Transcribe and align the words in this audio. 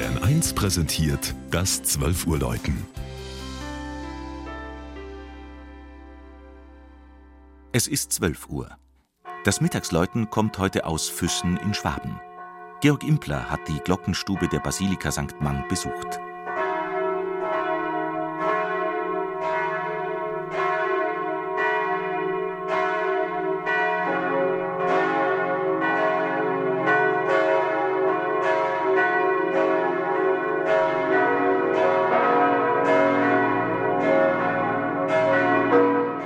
Bayern 0.00 0.22
1 0.22 0.54
präsentiert 0.54 1.34
das 1.50 1.82
12 1.82 2.26
Uhr 2.26 2.38
Läuten. 2.38 2.86
Es 7.72 7.86
ist 7.86 8.10
12 8.14 8.48
Uhr. 8.48 8.70
Das 9.44 9.60
Mittagsläuten 9.60 10.30
kommt 10.30 10.56
heute 10.56 10.86
aus 10.86 11.10
Füssen 11.10 11.58
in 11.58 11.74
Schwaben. 11.74 12.18
Georg 12.80 13.04
Impler 13.04 13.50
hat 13.50 13.68
die 13.68 13.78
Glockenstube 13.80 14.48
der 14.48 14.60
Basilika 14.60 15.12
St. 15.12 15.38
Mang 15.40 15.68
besucht. 15.68 16.18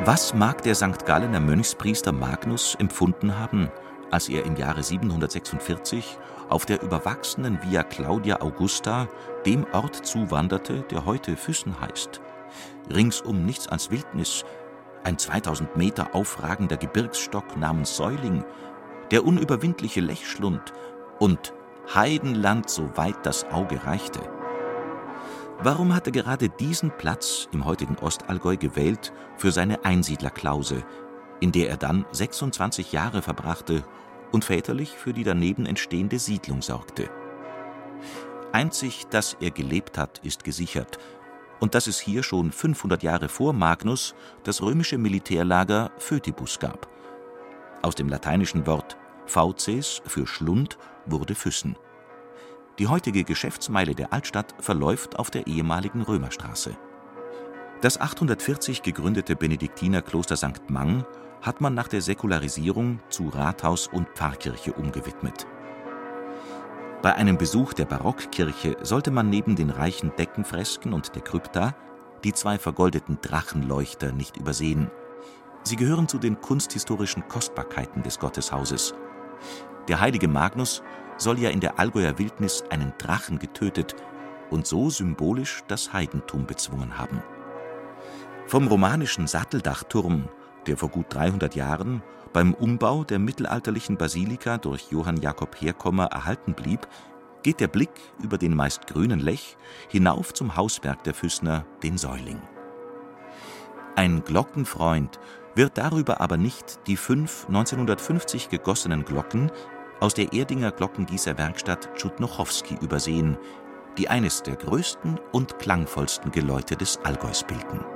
Was 0.06 0.34
mag 0.34 0.60
der 0.60 0.74
St. 0.74 1.06
Gallener 1.06 1.40
Mönchspriester 1.40 2.12
Magnus 2.12 2.74
empfunden 2.74 3.38
haben, 3.38 3.70
als 4.10 4.28
er 4.28 4.44
im 4.44 4.54
Jahre 4.54 4.82
746 4.82 6.18
auf 6.50 6.66
der 6.66 6.82
überwachsenen 6.82 7.58
Via 7.62 7.82
Claudia 7.84 8.42
Augusta 8.42 9.08
dem 9.46 9.64
Ort 9.72 10.04
zuwanderte, 10.04 10.82
der 10.90 11.06
heute 11.06 11.38
Füssen 11.38 11.80
heißt? 11.80 12.20
Ringsum 12.94 13.46
nichts 13.46 13.66
als 13.66 13.90
Wildnis, 13.90 14.44
ein 15.04 15.16
2000 15.16 15.74
Meter 15.78 16.14
aufragender 16.14 16.76
Gebirgsstock 16.76 17.56
namens 17.56 17.96
Säuling, 17.96 18.44
der 19.10 19.24
unüberwindliche 19.24 20.02
Lechschlund 20.02 20.74
und 21.18 21.54
Heidenland, 21.94 22.68
soweit 22.68 23.24
das 23.24 23.44
Auge 23.50 23.86
reichte. 23.86 24.20
Warum 25.62 25.94
hat 25.94 26.06
er 26.06 26.12
gerade 26.12 26.48
diesen 26.48 26.90
Platz 26.90 27.48
im 27.52 27.64
heutigen 27.64 27.96
Ostallgäu 27.96 28.56
gewählt 28.56 29.12
für 29.36 29.50
seine 29.50 29.84
Einsiedlerklause, 29.84 30.84
in 31.40 31.52
der 31.52 31.70
er 31.70 31.76
dann 31.76 32.04
26 32.12 32.92
Jahre 32.92 33.22
verbrachte 33.22 33.84
und 34.32 34.44
väterlich 34.44 34.90
für 34.90 35.12
die 35.12 35.24
daneben 35.24 35.64
entstehende 35.64 36.18
Siedlung 36.18 36.60
sorgte? 36.60 37.08
Einzig, 38.52 39.06
dass 39.10 39.36
er 39.40 39.50
gelebt 39.50 39.96
hat, 39.96 40.18
ist 40.18 40.44
gesichert 40.44 40.98
und 41.60 41.74
dass 41.74 41.86
es 41.86 41.98
hier 41.98 42.22
schon 42.22 42.52
500 42.52 43.02
Jahre 43.02 43.28
vor 43.28 43.52
Magnus 43.52 44.14
das 44.42 44.60
römische 44.60 44.98
Militärlager 44.98 45.92
Phoetibus 45.98 46.58
gab. 46.58 46.88
Aus 47.82 47.94
dem 47.94 48.08
lateinischen 48.08 48.66
Wort 48.66 48.96
Fauces 49.26 50.02
für 50.06 50.26
Schlund 50.26 50.78
wurde 51.06 51.34
Füssen. 51.34 51.76
Die 52.80 52.88
heutige 52.88 53.22
Geschäftsmeile 53.22 53.94
der 53.94 54.12
Altstadt 54.12 54.54
verläuft 54.58 55.16
auf 55.16 55.30
der 55.30 55.46
ehemaligen 55.46 56.02
Römerstraße. 56.02 56.76
Das 57.80 58.00
840 58.00 58.82
gegründete 58.82 59.36
Benediktinerkloster 59.36 60.36
St. 60.36 60.68
Mang 60.70 61.04
hat 61.40 61.60
man 61.60 61.74
nach 61.74 61.86
der 61.86 62.00
Säkularisierung 62.00 62.98
zu 63.10 63.28
Rathaus 63.28 63.86
und 63.86 64.08
Pfarrkirche 64.16 64.72
umgewidmet. 64.72 65.46
Bei 67.00 67.14
einem 67.14 67.38
Besuch 67.38 67.74
der 67.74 67.84
Barockkirche 67.84 68.76
sollte 68.82 69.12
man 69.12 69.30
neben 69.30 69.54
den 69.54 69.70
reichen 69.70 70.10
Deckenfresken 70.16 70.92
und 70.92 71.14
der 71.14 71.22
Krypta 71.22 71.76
die 72.24 72.32
zwei 72.32 72.58
vergoldeten 72.58 73.18
Drachenleuchter 73.20 74.10
nicht 74.10 74.36
übersehen. 74.36 74.90
Sie 75.62 75.76
gehören 75.76 76.08
zu 76.08 76.18
den 76.18 76.40
kunsthistorischen 76.40 77.28
Kostbarkeiten 77.28 78.02
des 78.02 78.18
Gotteshauses. 78.18 78.94
Der 79.86 80.00
heilige 80.00 80.28
Magnus 80.28 80.82
soll 81.16 81.38
ja 81.38 81.50
in 81.50 81.60
der 81.60 81.78
Allgäuer 81.78 82.18
Wildnis 82.18 82.64
einen 82.70 82.92
Drachen 82.98 83.38
getötet 83.38 83.94
und 84.50 84.66
so 84.66 84.90
symbolisch 84.90 85.62
das 85.68 85.92
Heidentum 85.92 86.46
bezwungen 86.46 86.98
haben. 86.98 87.22
Vom 88.46 88.66
romanischen 88.68 89.26
Satteldachturm, 89.26 90.28
der 90.66 90.76
vor 90.76 90.90
gut 90.90 91.06
300 91.10 91.54
Jahren 91.54 92.02
beim 92.32 92.52
Umbau 92.52 93.04
der 93.04 93.18
mittelalterlichen 93.18 93.96
Basilika 93.96 94.58
durch 94.58 94.90
Johann 94.90 95.16
Jakob 95.16 95.60
Herkommer 95.60 96.06
erhalten 96.06 96.54
blieb, 96.54 96.86
geht 97.42 97.60
der 97.60 97.68
Blick 97.68 97.92
über 98.22 98.38
den 98.38 98.54
meist 98.56 98.86
grünen 98.86 99.20
Lech 99.20 99.56
hinauf 99.88 100.34
zum 100.34 100.56
Hausberg 100.56 101.04
der 101.04 101.14
Füßner, 101.14 101.64
den 101.82 101.96
Säuling. 101.98 102.40
Ein 103.96 104.24
Glockenfreund 104.24 105.20
wird 105.54 105.78
darüber 105.78 106.20
aber 106.20 106.36
nicht 106.36 106.80
die 106.88 106.96
fünf 106.96 107.46
1950 107.46 108.48
gegossenen 108.48 109.04
Glocken 109.04 109.52
aus 110.00 110.14
der 110.14 110.32
Erdinger 110.32 110.72
Glockengießerwerkstatt 110.72 111.94
Tschudnochowski 111.96 112.76
übersehen, 112.80 113.36
die 113.98 114.08
eines 114.08 114.42
der 114.42 114.56
größten 114.56 115.20
und 115.32 115.58
klangvollsten 115.58 116.32
Geläute 116.32 116.76
des 116.76 116.98
Allgäus 117.04 117.44
bilden 117.44 117.93